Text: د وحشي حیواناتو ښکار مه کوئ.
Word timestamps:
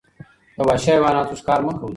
د 0.57 0.59
وحشي 0.67 0.89
حیواناتو 0.95 1.39
ښکار 1.39 1.59
مه 1.65 1.73
کوئ. 1.79 1.89